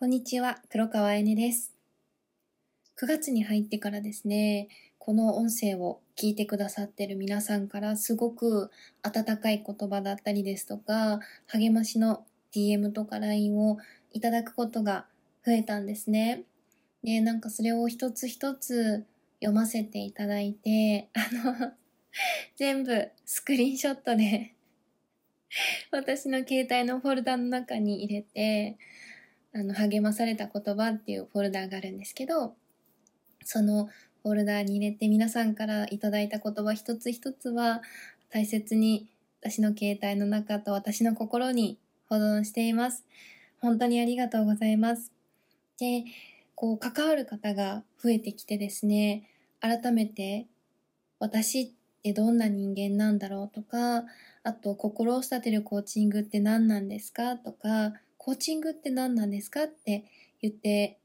[0.00, 1.74] こんにちは、黒川えねです。
[3.02, 8.70] 9月に入ってからですね、この音声を聞いてくださってる皆さんからすごく
[9.02, 11.18] 温かい言葉だったりですとか、
[11.48, 12.24] 励ましの
[12.54, 13.78] DM とか LINE を
[14.12, 15.06] いただくことが
[15.44, 16.44] 増えたんですね。
[17.02, 19.04] で、なんかそれを一つ一つ
[19.40, 21.72] 読ませていただいて、あの
[22.54, 24.54] 全部スクリーンショットで
[25.90, 28.78] 私の携帯のフォルダの中に入れて、
[29.54, 32.54] あの、励まされた言葉っていうフォルダーがあるんですけど、
[33.44, 33.88] その
[34.22, 37.82] フォルダーに入れて皆さんからいただいた言葉一つ一つは
[38.30, 39.08] 大切に
[39.40, 41.78] 私の携帯の中と私の心に
[42.08, 43.04] 保存しています。
[43.60, 45.12] 本当にありがとうございます。
[45.78, 46.04] で、
[46.54, 49.24] こう関わる方が増えてきてですね、
[49.60, 50.46] 改めて
[51.18, 51.70] 私っ
[52.02, 54.04] てどんな人間なんだろうとか、
[54.42, 57.92] あと心を育てるコーチングって何なんですかとか、
[58.28, 59.64] コーチングって何なんですか？
[59.64, 60.04] って
[60.42, 60.98] 言って、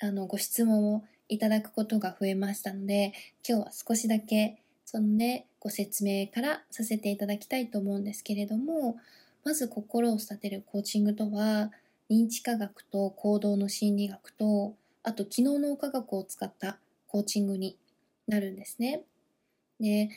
[0.00, 3.12] あの、ご質問をいただくことが増えましたので、
[3.48, 8.96] 今日は少しだけ、そのね、ご説明からさせていただきたいと思うんですけれども、
[9.44, 11.70] まず心を育てるコーチングとは、
[12.10, 17.76] 認知科学と行動の心理学と、あと機能脳科学を使ったコーチングに
[18.26, 19.02] なるんですね。
[19.78, 20.08] で、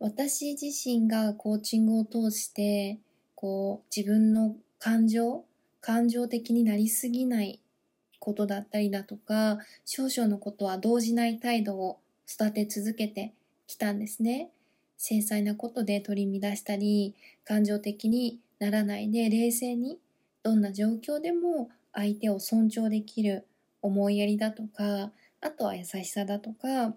[0.00, 2.98] 私自身がコーチングを通して、
[3.34, 5.46] こう、自分の感情
[5.80, 7.60] 感情的になりすぎない
[8.18, 11.98] ことだったりだとか、少々のことは動じない態度を
[12.28, 13.32] 育て続けて
[13.66, 14.50] きたんですね。
[14.96, 19.98] 繊細なことで取り乱したり、感情的にならないで冷静に、
[20.42, 23.46] どんな状況でも相手を尊重できる
[23.80, 26.94] 思いやりだとか、あとは優しさだとか、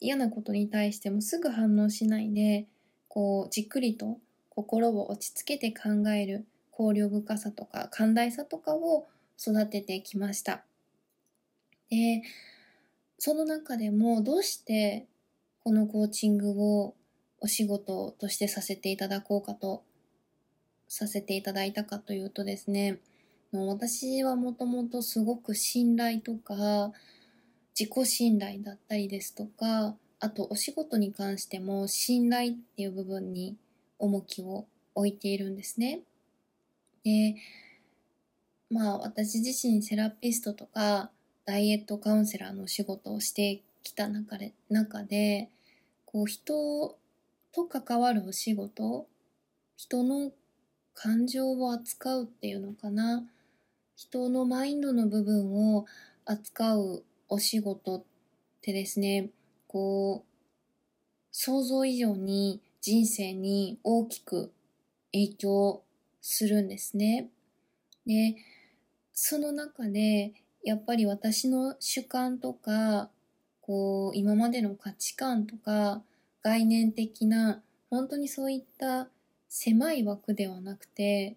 [0.00, 2.66] 嫌なことに対してもすぐ反応しないで、
[3.08, 4.18] こう、じっくりと
[4.50, 6.44] 心を落ち着けて考える
[6.76, 9.06] 考慮深さとか寛大さとかを
[9.40, 10.62] 育ててきました。
[11.88, 12.22] で、
[13.18, 15.06] その中でもどうして
[15.64, 16.94] このコーチングを
[17.40, 19.84] お仕事としてさせていただこうかと、
[20.86, 22.98] させていただいたかというとですね、
[23.52, 26.92] 私はもともとすごく信頼とか、
[27.78, 33.56] 自己信頼だったりですとか、あとお仕事に関しても信頼っていう部分に
[33.98, 36.00] 重きを置いているんですね。
[37.06, 37.36] で、
[38.68, 41.12] まあ私自身セラピストとか
[41.44, 45.48] ダイエットカウンセラーの仕事をしてきた中で、中で
[46.04, 46.98] こう人
[47.52, 49.06] と関わるお仕事、
[49.76, 50.32] 人の
[50.94, 53.22] 感情を扱うっていうのかな。
[53.94, 55.86] 人のマインドの部分を
[56.24, 58.02] 扱うお仕事っ
[58.60, 59.30] てですね、
[59.68, 60.28] こう、
[61.30, 64.52] 想像以上に人生に大きく
[65.12, 65.85] 影響
[66.28, 67.28] するんですね。
[68.04, 68.36] で、
[69.12, 73.10] その中で、やっぱり私の主観とか、
[73.60, 76.02] こう、今までの価値観とか、
[76.42, 79.08] 概念的な、本当にそういった
[79.48, 81.36] 狭い枠ではなくて、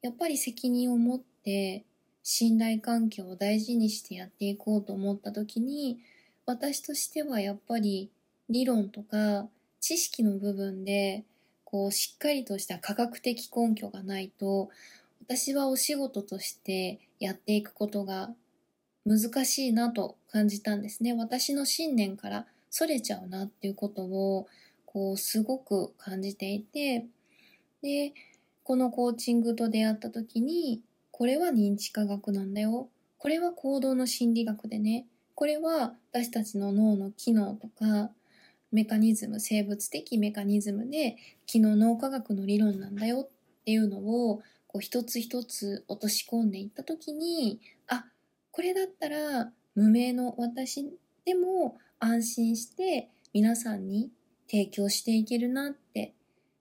[0.00, 1.84] やっぱり責任を持って
[2.22, 5.98] 信頼関係を大事にしてやっていこうと思った時に、
[6.46, 8.10] 私としてはやっぱり
[8.48, 9.48] 理論とか
[9.80, 11.24] 知識の部分で
[11.70, 14.70] こう、しっかりとした科学的根拠がないと、
[15.20, 18.30] 私はお仕事としてやっていくことが
[19.04, 21.12] 難しいなと感じたんですね。
[21.12, 24.46] 私の信念からそれちゃうなっていうことを、
[24.86, 27.04] こう、すごく感じていて、
[27.82, 28.14] で、
[28.64, 30.80] このコーチングと出会った時に、
[31.10, 32.88] これは認知科学なんだよ。
[33.18, 35.04] これは行動の心理学でね。
[35.34, 38.10] これは私たちの脳の機能とか、
[38.70, 43.28] メカニズム、生物的メカニズムで、機能脳科学の理論なんだよっ
[43.64, 48.04] ていうのを、こう一つ一つ落とし込んでいったときに、あ、
[48.50, 50.84] これだったら無名の私
[51.24, 54.10] でも安心して皆さんに
[54.50, 56.14] 提供していけるなって、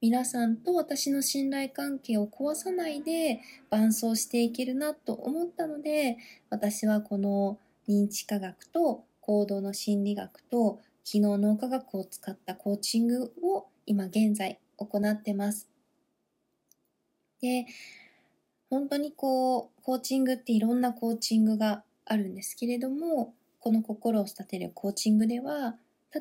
[0.00, 3.40] 皆さんと私の信頼関係を壊さないで
[3.70, 6.18] 伴走していけるなと思ったので、
[6.50, 7.58] 私はこの
[7.88, 15.68] 認知科学と行動の心理学と機能脳科学を使ったコーチングを今現在行ってます。
[17.40, 17.66] で、
[18.70, 25.76] 本当にこう、コーチングっていろんなコーチングがあるんですけれども、この心を育てるコーチングでは、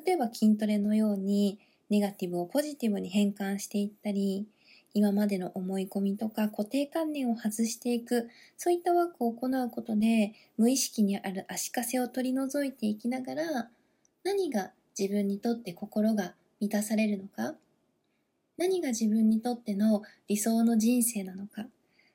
[0.05, 1.59] 例えば筋トレのように
[1.89, 4.45] ネガティブをポジティブに変換していったり、
[4.93, 13.69] 今までの思い込みとか固定観念を外していく、そういったワークを行うことで、無意識にある足かせを取り除いていきながら、
[14.23, 17.55] 何が自分にとって心が満たされるのか？
[18.57, 21.65] 何が自分にとっての理想の人生なのか？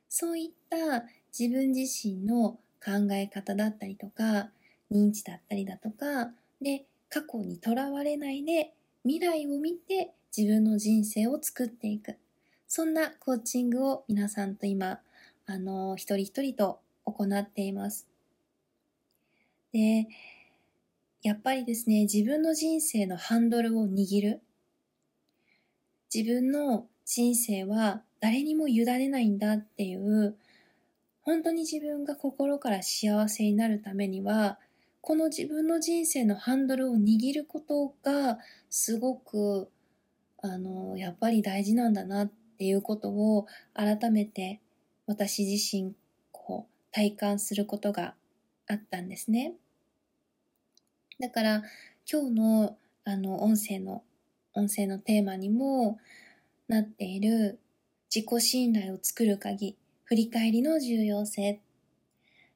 [0.09, 1.05] そういった
[1.39, 4.51] 自分自身の考え方だったりとか、
[4.91, 6.31] 認知だったりだとか、
[6.63, 8.73] で、過去にとらわれないで
[9.03, 12.17] 未来を見て自分の人生を作っていく。
[12.67, 15.01] そんなコーチングを皆さんと今、
[15.47, 18.07] あの、一人一人と行っています。
[19.73, 20.07] で、
[21.23, 24.43] やっぱりですね、自分の人生のハンドルを握る。
[26.15, 30.37] 自分の人生は誰にも委ねないんだっていう、
[31.23, 34.59] 本当に自分が心から幸せになるためには、
[35.01, 38.39] この自分の人生のハンドルを握ることが
[38.71, 39.69] すごく、
[40.41, 44.61] あの、やっぱり大事なんだなっていうことを改めて
[45.07, 45.95] 私自身、
[46.31, 48.15] こう、体感することが
[48.69, 49.55] あったんですね。
[51.21, 51.63] だから
[52.11, 54.05] 今日のあの音声の
[54.55, 55.99] 音声のテーマにも
[56.69, 57.59] なっている
[58.15, 61.61] 自己信頼を作る鍵振り返りの重要性。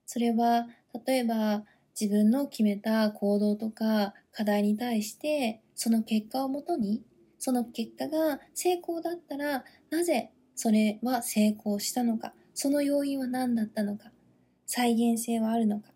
[0.06, 0.68] それは
[1.06, 1.64] 例えば
[1.98, 7.02] 自分の決めた行動とか課題に対してその結果をもとに
[7.38, 14.12] その結果が成功だったらなぜそれは成功したのかその要因は何だったのか
[14.66, 15.91] 再現性はあるのか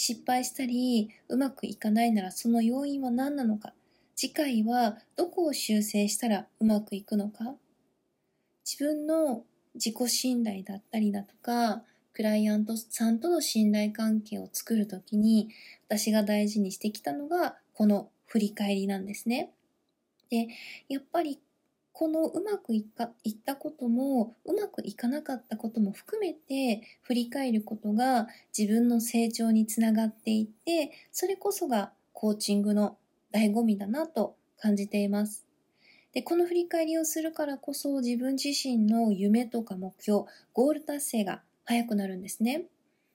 [0.00, 3.74] 失敗したりうまくいかないならその要因は何なのか
[4.16, 7.54] 次回はどこを修正したらうまくいくのか
[8.64, 9.42] 自分の
[9.74, 11.82] 自己信頼だったりだとか
[12.14, 15.50] クライアントさんとの信頼関係を作るときに
[15.86, 19.50] 私が大事にしてきたのがこの振り返りなんですね。
[20.30, 20.48] で、
[20.88, 21.38] やっぱり
[21.92, 32.96] このうまくいかいったこともうまくいかなかったことも含めて振り返ることが自分の成長につながっていってそれこそがコーチングの
[33.32, 35.46] 醍醐味だなと感じています。
[36.12, 42.64] で、この振り返りをするからこそ自分自身の夢とか目標、ゴール達成が早くなるんですね。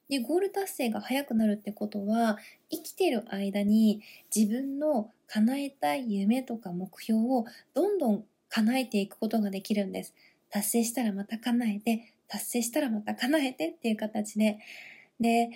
[0.09, 2.37] で、ゴール達成が早くなるってことは、
[2.69, 4.01] 生きてる間に
[4.33, 8.25] 自分の叶えたい夢とか目標をどんどん
[8.55, 10.13] 叶えていくことができるんです。
[10.49, 14.59] 達成したらまた叶えて、達成したらまた叶えてっていう形で。
[15.19, 15.49] で、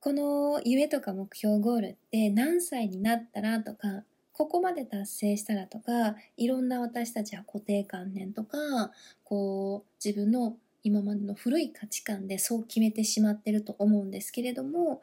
[0.00, 4.02] この夢とか目標ゴールって何歳になったらとか、
[4.32, 8.58] ここまで達成したらとか、いろんな私たちは固定観念とか、
[9.22, 15.02] こう、自分の今までの古い価値観でそう決めてしまってると思うんですけれども、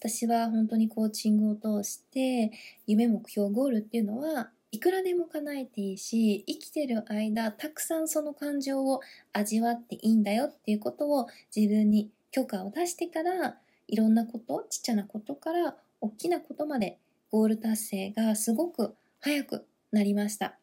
[0.00, 2.50] 私は本当にコーチングを通して、
[2.88, 9.00] 夢目標ゴールっていうのは、いくらでも叶えていいし、生きてる間、たくさんその感情を
[9.32, 16.98] 味わっていいんだよっていうことを自分に許可を出してから、いろんなこと、ちっちゃなことから大きなことまで
[17.30, 20.58] ゴール達成がすごく早くなりました。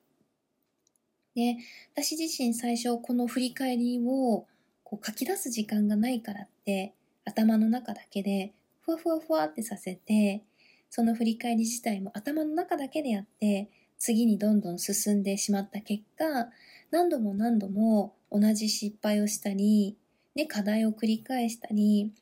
[1.34, 1.58] で、
[1.94, 4.46] 私自身最初この振り返りを
[4.84, 6.94] こう書き出す時間がないからって
[7.26, 10.44] 頭の中だけでふわふわふわってさせて、
[10.92, 13.68] その振り返り自体も頭の中だけでやって
[13.98, 16.50] 次にどんどん進んでしまった結果、
[16.92, 19.98] 何度も何度も同じ失敗をしたり、
[20.36, 22.14] ね、課題を繰り返したり、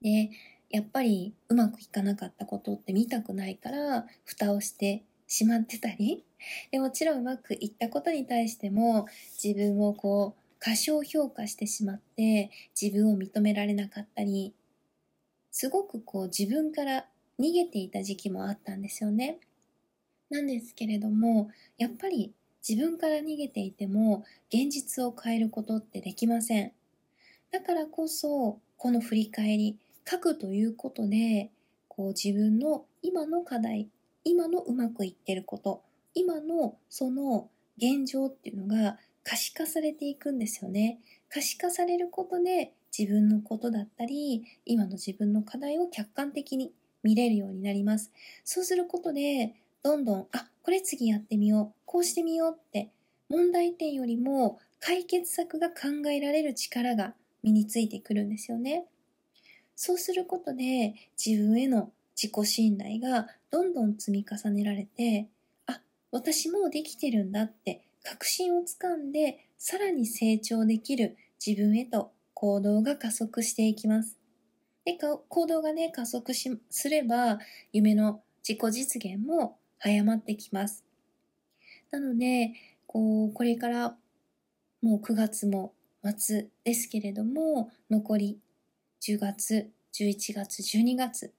[0.00, 0.30] で、
[0.70, 6.24] やっぱりうまくいかなかったことって見たくないから、蓋をしてしまってたり、
[6.70, 9.06] でもちろんうまくいったことに対しても
[9.42, 12.50] 自分をこう過小評価してしまって
[12.80, 14.54] 自分を認められなかったり、
[15.50, 17.06] すごくこう自分から
[17.40, 19.38] 逃げていた時期もあったんですよね。
[20.30, 22.32] なんですけれども、やっぱり
[22.66, 26.72] 自分から逃げていても現実を変えることってできません。
[27.50, 29.78] だからこそ、この振り返り、
[30.10, 31.50] 書くということで、
[31.88, 33.88] こう自分の今の課題、
[34.24, 35.82] 今のうまくいってること、
[36.14, 41.00] 今のその現状っていうのが可視化されていくんですよね。
[41.28, 48.12] 可視化されることで自分のことだったり、今の自分の課題を客観的に見れるようになります。
[48.44, 52.90] そうすることで、どんどん、あ、これ次やってみよう、こうしてみようって、
[53.28, 58.86] 問題点よりも解決策が考えられる力が身についてくるんですよね。
[59.76, 60.94] そうすることで
[61.24, 65.28] 自分への自己信頼がどんどん積み重ねられて、
[65.66, 65.80] あ、
[66.10, 74.16] 私もできてるんだって確信をつかんで、さらに成長できる自分へと行動が加速していきます。
[74.84, 77.38] で、行動がね、加速しすれば、
[77.72, 80.84] 夢の自己実現も早まってきます。
[81.90, 82.52] なので、
[82.86, 83.96] こう、これから
[84.82, 85.72] もう9月も
[86.16, 88.38] 末ですけれども、残り
[89.00, 91.32] 10月、11月、12月、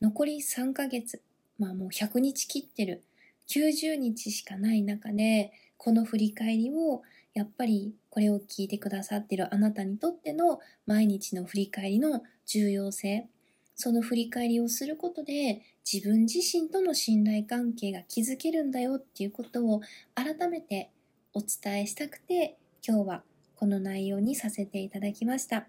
[0.00, 1.22] 残り3ヶ月、
[1.58, 3.02] まあもう100日切ってる
[3.48, 7.02] 90日しかない中で、この振り返りを
[7.34, 13.28] やっぱりこれを聞いてくださってるあなたにとっての毎日の振り返りの重要性、
[13.74, 19.82] その振り返りをすることで自分自身との信頼関係が築けるんだよっていうことを
[20.16, 20.90] 改めて
[21.32, 23.22] お伝えしたくて今日は
[23.54, 25.68] この内容にさせていただきました。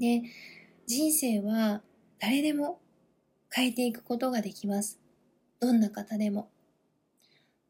[0.00, 0.22] で、
[0.86, 1.82] 人生は
[2.18, 2.80] 誰でも
[3.48, 4.98] 変えていくことができます。
[5.60, 6.50] どんな方でも。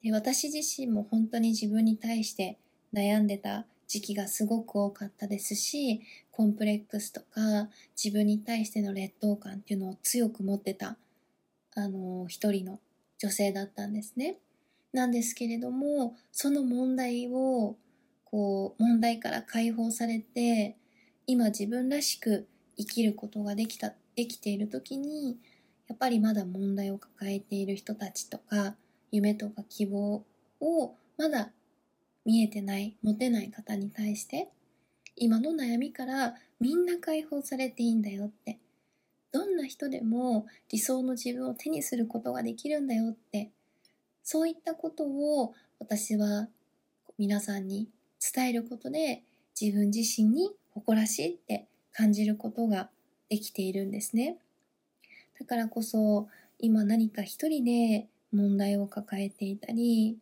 [0.03, 2.59] で私自身も本当に自分に対して
[2.95, 6.01] 悩んでた時期がすごく多かったですし、
[6.31, 7.69] コンプレックスとか
[8.03, 10.97] 自分に対しての劣等感っていうのを強く持ってた、
[11.75, 12.81] あの、一人の
[13.19, 14.39] 女性だったんですね。
[14.93, 17.77] なんですけれども、その問題を、
[18.25, 20.77] こう、問題から解放されて、
[21.27, 25.39] 今自分らしく生きることができた、できている時に、
[25.87, 28.75] やっぱりまだ問題を抱えている人たちとか、
[29.13, 30.25] 夢とか希望
[30.61, 31.51] をまだ
[32.25, 34.49] 見えてない、持てない方に対して、
[35.17, 38.59] 今の悩みからみんな解放されていいんだよって、
[39.33, 43.51] どんな人でも理想の自分を手にすることができるんだよって、
[44.23, 46.49] そういったことを私は
[47.19, 47.89] 皆さんに
[48.35, 49.23] 伝えることで
[49.61, 52.91] 自分自身に誇らしいって感じることが
[53.29, 54.37] できているんですね。
[55.39, 60.19] だからこそ今何か一人で問題を抱えていたり、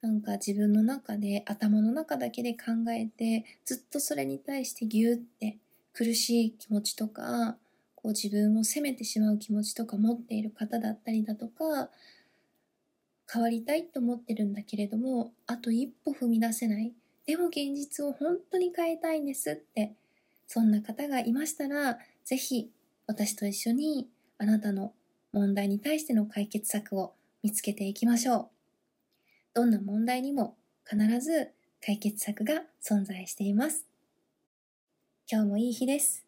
[0.00, 5.58] なんか自分の中で頭の中だけで考えてずっとそれに対してギューって
[5.92, 7.56] 苦しい気持ちとか
[8.00, 11.90] こう自分を責めてしまう気持ちとか持っている方だったりだとか
[13.30, 16.92] 変わりたいと思ってるんだけれどもあと一歩踏み出せない
[17.26, 19.94] でも現実を本当に変えたいんですって
[20.46, 22.70] そんな方がいましたらぜひ
[23.08, 24.92] 私と一緒にあなたの
[25.32, 28.48] 問題に対しての解決策を見つけていきましょう。
[29.54, 30.56] どんな問題にも
[30.88, 31.50] 必ず
[31.84, 33.86] 解決策が存在しています。
[35.30, 36.27] 今日もいい日です。